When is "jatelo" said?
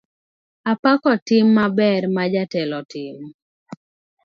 2.33-2.75